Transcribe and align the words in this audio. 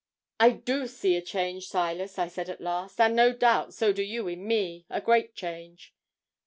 '"I 0.39 0.51
do 0.53 0.87
see 0.87 1.15
a 1.15 1.21
change, 1.21 1.67
Silas," 1.67 2.17
I 2.17 2.27
said 2.27 2.49
at 2.49 2.59
last; 2.59 2.99
"and, 2.99 3.15
no 3.15 3.31
doubt, 3.33 3.75
so 3.75 3.93
do 3.93 4.01
you 4.01 4.27
in 4.29 4.47
me 4.47 4.83
a 4.89 4.99
great 4.99 5.35
change." 5.35 5.93